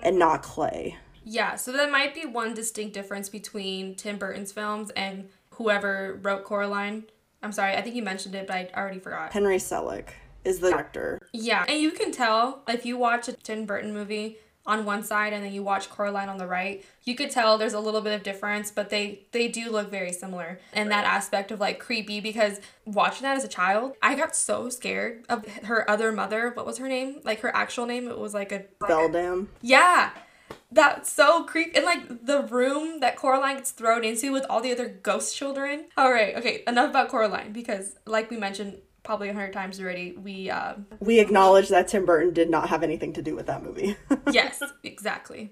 [0.00, 0.96] and not clay.
[1.24, 6.44] Yeah, so there might be one distinct difference between Tim Burton's films and whoever wrote
[6.44, 7.06] Coraline.
[7.42, 9.32] I'm sorry, I think you mentioned it, but I already forgot.
[9.32, 10.10] Henry Selick
[10.44, 11.18] is the director.
[11.32, 15.32] Yeah, and you can tell if you watch a Tim Burton movie on one side
[15.32, 18.12] and then you watch Coraline on the right, you could tell there's a little bit
[18.12, 22.20] of difference, but they they do look very similar in that aspect of like creepy
[22.20, 26.50] because watching that as a child, I got so scared of her other mother.
[26.54, 27.20] What was her name?
[27.24, 28.06] Like her actual name?
[28.08, 29.48] It was like a Beldam.
[29.62, 30.10] yeah.
[30.70, 31.76] That's so creepy.
[31.76, 35.86] And like the room that Coraline gets thrown into with all the other ghost children.
[35.96, 38.76] All right, okay, enough about Coraline because, like we mentioned
[39.08, 42.82] probably a hundred times already, we, uh, We acknowledge that Tim Burton did not have
[42.82, 43.96] anything to do with that movie.
[44.30, 45.50] yes, exactly.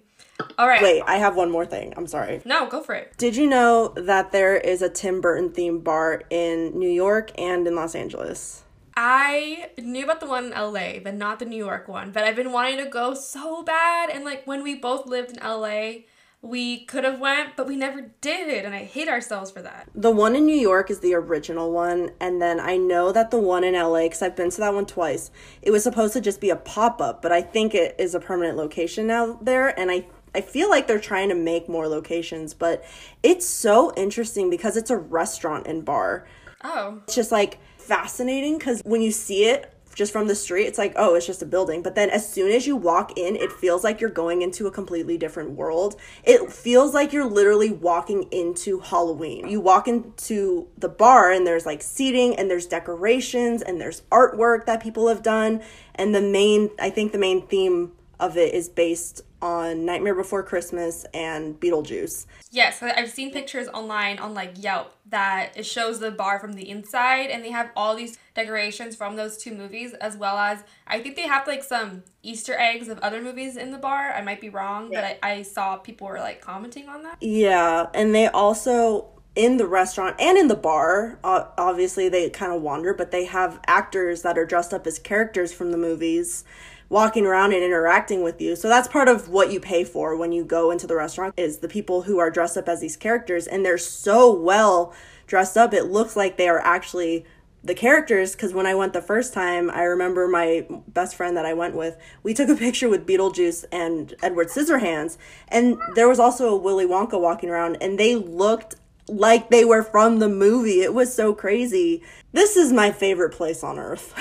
[0.59, 0.83] All right.
[0.83, 1.95] Wait, I have one more thing.
[1.97, 2.43] I'm sorry.
[2.45, 3.17] No, go for it.
[3.17, 7.67] Did you know that there is a Tim Burton themed bar in New York and
[7.67, 8.63] in Los Angeles?
[8.95, 12.11] I knew about the one in LA, but not the New York one.
[12.11, 14.11] But I've been wanting to go so bad.
[14.11, 16.03] And like when we both lived in LA,
[16.49, 18.65] we could have went, but we never did.
[18.65, 19.89] And I hate ourselves for that.
[19.95, 23.39] The one in New York is the original one, and then I know that the
[23.39, 25.31] one in LA, because I've been to that one twice,
[25.63, 28.21] it was supposed to just be a pop up, but I think it is a
[28.21, 32.53] permanent location now there, and I I feel like they're trying to make more locations,
[32.53, 32.85] but
[33.23, 36.27] it's so interesting because it's a restaurant and bar.
[36.63, 37.01] Oh.
[37.05, 40.93] It's just like fascinating because when you see it just from the street, it's like,
[40.95, 41.83] oh, it's just a building.
[41.83, 44.71] But then as soon as you walk in, it feels like you're going into a
[44.71, 45.97] completely different world.
[46.23, 49.49] It feels like you're literally walking into Halloween.
[49.49, 54.67] You walk into the bar and there's like seating and there's decorations and there's artwork
[54.67, 55.63] that people have done.
[55.95, 60.43] And the main, I think the main theme of it is based on Nightmare Before
[60.43, 62.27] Christmas and Beetlejuice.
[62.51, 66.69] Yes, I've seen pictures online on like Yelp that it shows the bar from the
[66.69, 71.01] inside and they have all these decorations from those two movies as well as I
[71.01, 74.13] think they have like some Easter eggs of other movies in the bar.
[74.13, 77.19] I might be wrong, but I, I saw people were like commenting on that.
[77.21, 82.63] Yeah, and they also in the restaurant and in the bar, obviously they kind of
[82.63, 86.45] wander, but they have actors that are dressed up as characters from the movies
[86.89, 88.57] walking around and interacting with you.
[88.57, 91.59] So that's part of what you pay for when you go into the restaurant is
[91.59, 94.95] the people who are dressed up as these characters and they're so well
[95.27, 95.75] dressed up.
[95.75, 97.27] It looks like they are actually
[97.65, 101.45] the characters because when I went the first time, I remember my best friend that
[101.45, 105.19] I went with, we took a picture with Beetlejuice and Edward Scissorhands,
[105.49, 108.77] and there was also a Willy Wonka walking around, and they looked
[109.09, 110.81] like they were from the movie.
[110.81, 112.03] It was so crazy.
[112.33, 114.15] This is my favorite place on earth.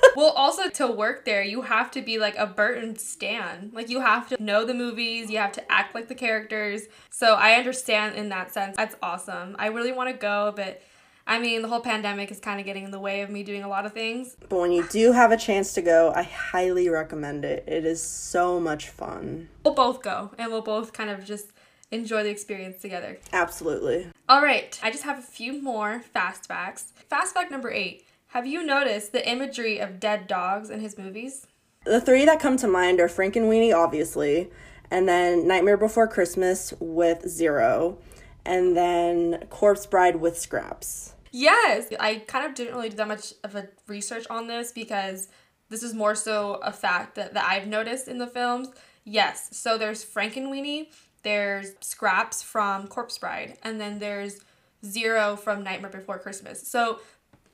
[0.16, 3.70] well, also to work there, you have to be like a Burton stan.
[3.72, 6.82] Like you have to know the movies, you have to act like the characters.
[7.10, 8.76] So I understand in that sense.
[8.76, 9.56] That's awesome.
[9.58, 10.82] I really want to go, but
[11.26, 13.62] I mean, the whole pandemic is kind of getting in the way of me doing
[13.62, 14.36] a lot of things.
[14.48, 17.64] But when you do have a chance to go, I highly recommend it.
[17.66, 19.48] It is so much fun.
[19.64, 21.52] We'll both go and we'll both kind of just
[21.90, 23.18] enjoy the experience together.
[23.32, 24.08] Absolutely.
[24.28, 26.92] All right, I just have a few more fast facts.
[27.08, 31.46] Fast fact number eight Have you noticed the imagery of dead dogs in his movies?
[31.84, 34.50] The three that come to mind are Frankenweenie, obviously,
[34.90, 37.98] and then Nightmare Before Christmas with Zero,
[38.46, 41.14] and then Corpse Bride with Scraps.
[41.30, 45.28] Yes, I kind of didn't really do that much of a research on this because
[45.68, 48.68] this is more so a fact that, that I've noticed in the films.
[49.04, 50.86] Yes, so there's Frankenweenie,
[51.24, 54.40] there's Scraps from Corpse Bride, and then there's
[54.84, 56.66] Zero from Nightmare Before Christmas.
[56.66, 57.00] So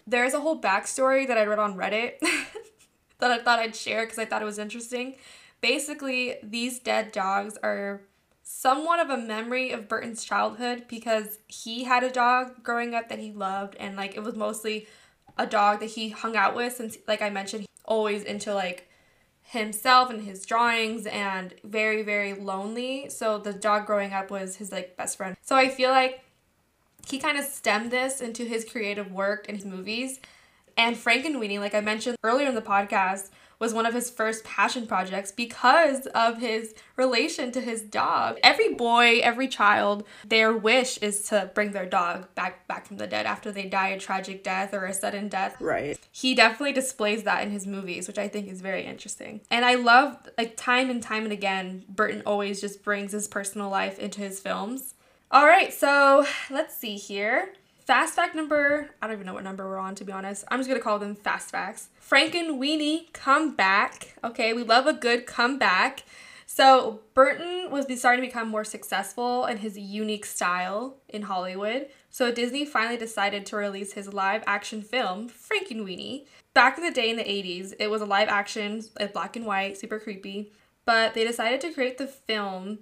[0.06, 2.14] there's a whole backstory that I read on Reddit
[3.18, 5.16] that I thought I'd share because I thought it was interesting.
[5.61, 8.02] Basically, these dead dogs are
[8.42, 13.20] somewhat of a memory of Burton's childhood because he had a dog growing up that
[13.20, 14.88] he loved and like it was mostly
[15.38, 18.89] a dog that he hung out with since like I mentioned always into like
[19.50, 23.08] himself and his drawings and very very lonely.
[23.08, 25.36] So the dog growing up was his like best friend.
[25.42, 26.22] So i feel like
[27.06, 30.20] he kind of stemmed this into his creative work and his movies.
[30.76, 34.86] And frankenweenie like i mentioned earlier in the podcast was one of his first passion
[34.86, 38.38] projects because of his relation to his dog.
[38.42, 43.06] Every boy, every child, their wish is to bring their dog back back from the
[43.06, 45.60] dead after they die a tragic death or a sudden death.
[45.60, 45.98] Right.
[46.10, 49.42] He definitely displays that in his movies, which I think is very interesting.
[49.50, 53.68] And I love like time and time and again, Burton always just brings his personal
[53.68, 54.94] life into his films.
[55.30, 57.52] All right, so let's see here.
[57.90, 60.44] Fast fact number, I don't even know what number we're on to be honest.
[60.46, 61.88] I'm just gonna call them fast facts.
[62.09, 64.16] Frankenweenie come back.
[64.22, 66.05] Okay, we love a good comeback.
[66.46, 71.88] So Burton was starting to become more successful in his unique style in Hollywood.
[72.11, 76.26] So Disney finally decided to release his live action film, Frankenweenie.
[76.55, 79.76] Back in the day in the 80s, it was a live action, black and white,
[79.76, 80.53] super creepy.
[80.85, 82.79] But they decided to create the film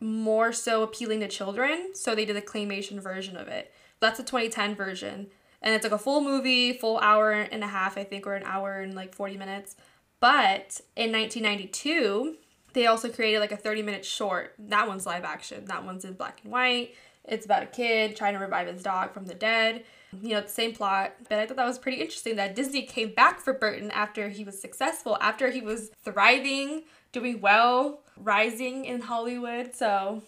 [0.00, 3.72] more so appealing to children, so they did a claymation version of it.
[4.00, 5.28] That's a 2010 version.
[5.60, 8.44] And it's like a full movie, full hour and a half, I think, or an
[8.44, 9.76] hour and like 40 minutes.
[10.20, 12.36] But in 1992,
[12.74, 14.54] they also created like a 30 minute short.
[14.58, 15.64] That one's live action.
[15.66, 16.94] That one's in black and white.
[17.24, 19.84] It's about a kid trying to revive his dog from the dead.
[20.22, 21.14] You know, the same plot.
[21.28, 24.44] But I thought that was pretty interesting that Disney came back for Burton after he
[24.44, 29.74] was successful, after he was thriving, doing well, rising in Hollywood.
[29.74, 30.22] So,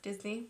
[0.00, 0.46] Disney,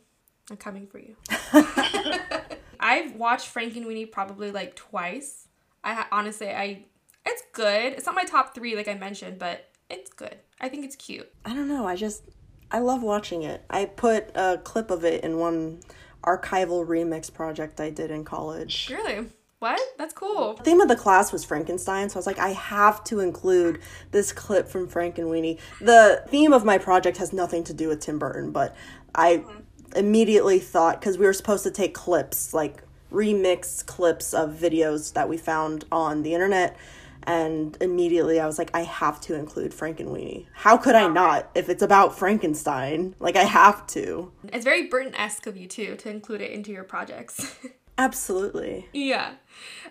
[0.50, 1.16] I'm coming for you.
[2.80, 5.48] I've watched Frankenweenie probably like twice.
[5.84, 6.84] I honestly, I
[7.24, 7.92] it's good.
[7.92, 10.36] It's not my top three, like I mentioned, but it's good.
[10.60, 11.32] I think it's cute.
[11.44, 11.86] I don't know.
[11.86, 12.24] I just
[12.70, 13.64] I love watching it.
[13.70, 15.80] I put a clip of it in one
[16.24, 18.88] archival remix project I did in college.
[18.90, 19.26] Really?
[19.58, 19.80] What?
[19.96, 20.54] That's cool.
[20.54, 23.80] The theme of the class was Frankenstein, so I was like, I have to include
[24.10, 25.60] this clip from Frankenweenie.
[25.80, 28.74] The theme of my project has nothing to do with Tim Burton, but
[29.14, 29.61] I mm-hmm
[29.96, 35.28] immediately thought because we were supposed to take clips like remix clips of videos that
[35.28, 36.76] we found on the internet
[37.24, 40.46] and immediately I was like, I have to include Frank and Frankenweenie.
[40.54, 43.14] How could I not if it's about Frankenstein?
[43.20, 44.32] Like, I have to.
[44.52, 47.56] It's very Burton esque of you, too, to include it into your projects.
[47.98, 48.88] Absolutely.
[48.92, 49.34] Yeah.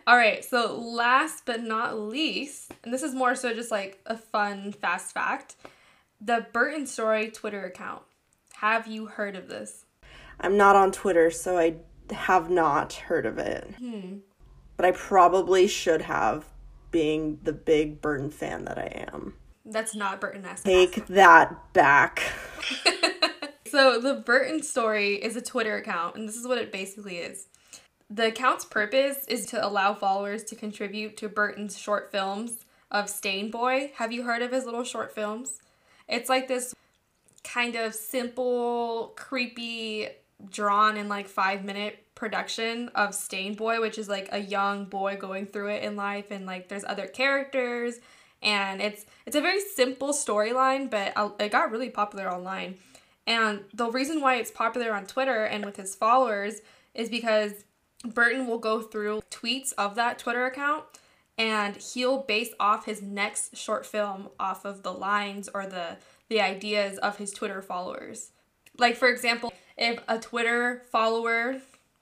[0.07, 4.17] All right, so last but not least, and this is more so just like a
[4.17, 5.55] fun fast fact
[6.23, 8.03] the Burton Story Twitter account.
[8.55, 9.85] Have you heard of this?
[10.41, 11.75] I'm not on Twitter, so I
[12.11, 13.75] have not heard of it.
[13.77, 14.17] Hmm.
[14.75, 16.45] But I probably should have,
[16.89, 19.35] being the big Burton fan that I am.
[19.63, 20.65] That's not Burton esque.
[20.65, 22.23] Take that back.
[23.67, 27.47] so, the Burton story is a Twitter account, and this is what it basically is.
[28.09, 33.51] The account's purpose is to allow followers to contribute to Burton's short films of Stain
[33.51, 33.93] Boy.
[33.95, 35.61] Have you heard of his little short films?
[36.09, 36.75] It's like this
[37.43, 40.09] kind of simple, creepy
[40.49, 45.17] drawn in like five minute production of Stain Boy, which is like a young boy
[45.17, 47.99] going through it in life, and like there's other characters,
[48.41, 52.75] and it's it's a very simple storyline, but uh, it got really popular online.
[53.27, 56.61] And the reason why it's popular on Twitter and with his followers
[56.93, 57.63] is because
[58.03, 60.85] Burton will go through tweets of that Twitter account
[61.37, 65.97] and he'll base off his next short film off of the lines or the
[66.29, 68.31] the ideas of his Twitter followers.
[68.77, 71.59] Like for example, if a Twitter follower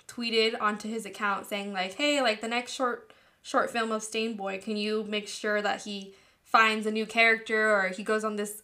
[0.07, 3.11] tweeted onto his account saying like, "Hey, like the next short
[3.41, 6.13] short film of Stain Boy, can you make sure that he
[6.43, 8.61] finds a new character or he goes on this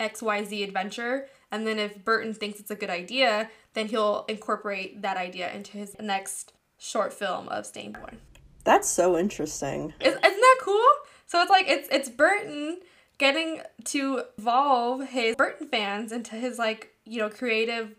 [0.00, 5.16] XYZ adventure?" And then if Burton thinks it's a good idea, then he'll incorporate that
[5.16, 8.16] idea into his next short film of Stain Boy.
[8.64, 9.92] That's so interesting.
[10.00, 10.90] Is, isn't that cool?
[11.26, 12.80] So it's like it's it's Burton
[13.18, 17.94] getting to evolve his Burton fans into his like you know creative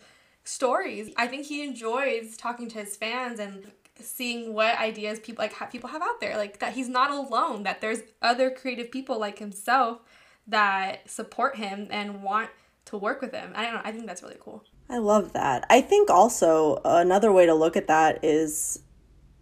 [0.46, 1.12] stories.
[1.18, 5.72] I think he enjoys talking to his fans and seeing what ideas people like have,
[5.72, 9.40] people have out there like that he's not alone that there's other creative people like
[9.40, 10.00] himself
[10.48, 12.50] that support him and want
[12.86, 13.52] to work with him.
[13.56, 13.82] I don't know.
[13.84, 14.64] I think that's really cool.
[14.90, 15.66] I love that.
[15.70, 18.80] I think also another way to look at that is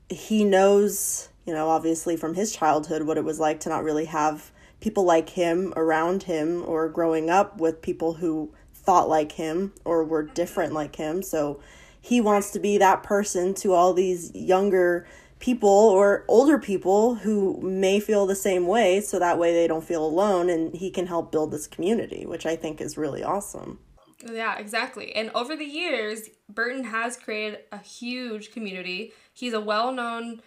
[0.10, 4.06] he knows, you know, obviously from his childhood what it was like to not really
[4.06, 9.74] have people like him around him or growing up with people who thought like him
[9.86, 11.22] or were different like him.
[11.22, 11.62] So
[12.02, 15.08] he wants to be that person to all these younger
[15.40, 19.84] people or older people who may feel the same way so that way they don't
[19.84, 23.80] feel alone and he can help build this community, which I think is really awesome.
[24.32, 25.14] Yeah, exactly.
[25.16, 29.12] And over the years, Burton has created a huge community.
[29.34, 30.42] He's a well known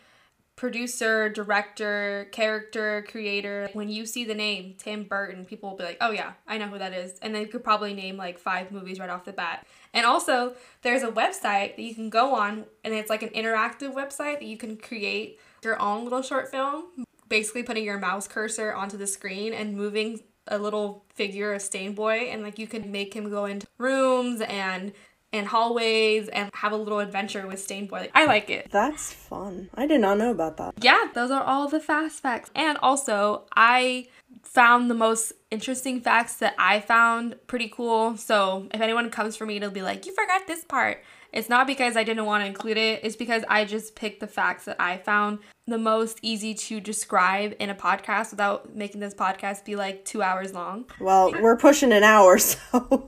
[0.56, 3.68] producer, director, character creator.
[3.74, 6.68] When you see the name Tim Burton, people will be like, oh yeah, I know
[6.68, 7.18] who that is.
[7.20, 9.66] And they could probably name like five movies right off the bat.
[9.92, 13.94] And also, there's a website that you can go on, and it's like an interactive
[13.94, 16.84] website that you can create your own little short film,
[17.28, 21.94] basically putting your mouse cursor onto the screen and moving a little figure of Stain
[21.94, 24.92] Boy, and like you can make him go into rooms and
[25.32, 28.10] and hallways and have a little adventure with Stain Boy.
[28.14, 28.68] I like it.
[28.70, 29.70] That's fun.
[29.74, 30.74] I did not know about that.
[30.80, 32.50] Yeah, those are all the fast facts.
[32.54, 34.08] And also, I
[34.42, 38.16] found the most interesting facts that I found pretty cool.
[38.16, 41.02] So if anyone comes for me, it'll be like, you forgot this part.
[41.32, 44.26] It's not because I didn't want to include it, it's because I just picked the
[44.26, 49.14] facts that I found the most easy to describe in a podcast without making this
[49.14, 50.84] podcast be like two hours long.
[51.00, 52.58] Well, we're pushing an hour, so.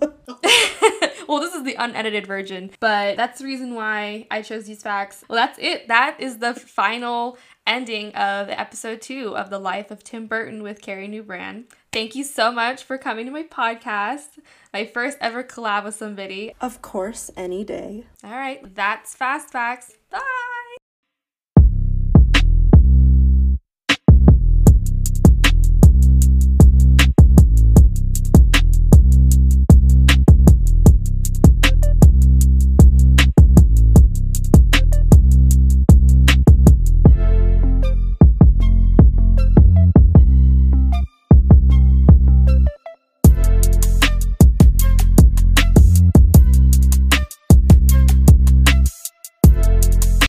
[1.29, 5.25] well, this is the unedited version, but that's the reason why I chose these facts.
[5.29, 5.89] Well, that's it.
[5.89, 10.81] That is the final ending of episode two of The Life of Tim Burton with
[10.81, 11.65] Carrie Newbrand.
[11.93, 14.39] Thank you so much for coming to my podcast,
[14.73, 16.55] my first ever collab with somebody.
[16.61, 18.05] Of course, any day.
[18.23, 19.93] All right, that's Fast Facts.
[20.11, 20.68] Bye.